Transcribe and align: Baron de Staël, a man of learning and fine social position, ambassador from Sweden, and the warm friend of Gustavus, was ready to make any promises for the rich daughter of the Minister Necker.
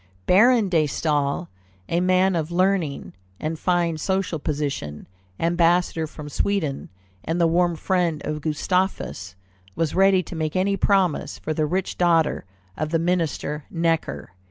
Baron 0.25 0.67
de 0.67 0.85
Staël, 0.85 1.47
a 1.87 1.99
man 1.99 2.35
of 2.35 2.49
learning 2.49 3.13
and 3.39 3.59
fine 3.59 3.97
social 3.99 4.39
position, 4.39 5.05
ambassador 5.39 6.07
from 6.07 6.27
Sweden, 6.27 6.89
and 7.23 7.39
the 7.39 7.45
warm 7.45 7.75
friend 7.75 8.19
of 8.25 8.41
Gustavus, 8.41 9.35
was 9.75 9.93
ready 9.93 10.23
to 10.23 10.35
make 10.35 10.55
any 10.55 10.75
promises 10.75 11.37
for 11.37 11.53
the 11.53 11.67
rich 11.67 11.99
daughter 11.99 12.45
of 12.75 12.89
the 12.89 12.97
Minister 12.97 13.65
Necker. 13.69 14.31